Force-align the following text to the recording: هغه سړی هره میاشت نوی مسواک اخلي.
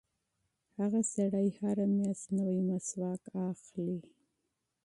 هغه 0.79 1.01
سړی 1.13 1.47
هره 1.59 1.85
میاشت 1.97 2.25
نوی 2.37 2.59
مسواک 2.69 3.23
اخلي. 3.49 3.99